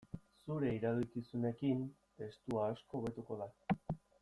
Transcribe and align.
Zure 0.43 0.71
iradokizunekin 0.77 1.85
testua 2.21 2.65
asko 2.71 3.03
hobetuko 3.03 3.39
da. 3.45 3.51